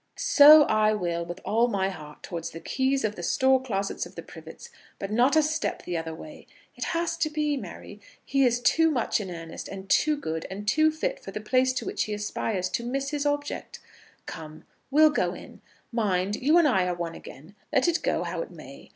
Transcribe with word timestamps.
"So 0.17 0.63
I 0.63 0.93
will, 0.93 1.23
with 1.23 1.39
all 1.45 1.67
my 1.67 1.89
heart, 1.89 2.23
towards 2.23 2.49
the 2.49 2.59
keys 2.59 3.03
of 3.03 3.15
the 3.15 3.21
store 3.21 3.61
closets 3.61 4.03
of 4.07 4.15
the 4.15 4.23
Privets, 4.23 4.71
but 4.97 5.11
not 5.11 5.35
a 5.35 5.43
step 5.43 5.83
the 5.83 5.95
other 5.95 6.15
way. 6.15 6.47
It 6.75 6.85
has 6.85 7.15
to 7.17 7.29
be, 7.29 7.55
Mary. 7.55 8.01
He 8.25 8.43
is 8.43 8.59
too 8.59 8.89
much 8.89 9.21
in 9.21 9.29
earnest, 9.29 9.67
and 9.67 9.87
too 9.87 10.17
good, 10.17 10.47
and 10.49 10.67
too 10.67 10.89
fit 10.89 11.19
for 11.19 11.29
the 11.29 11.39
place 11.39 11.71
to 11.73 11.85
which 11.85 12.05
he 12.05 12.15
aspires, 12.15 12.67
to 12.69 12.83
miss 12.83 13.11
his 13.11 13.27
object. 13.27 13.79
Come, 14.25 14.63
we'll 14.89 15.11
go 15.11 15.35
in. 15.35 15.61
Mind, 15.91 16.35
you 16.35 16.57
and 16.57 16.67
I 16.67 16.87
are 16.87 16.95
one 16.95 17.13
again, 17.13 17.53
let 17.71 17.87
it 17.87 18.01
go 18.01 18.23
how 18.23 18.41
it 18.41 18.49
may. 18.49 18.89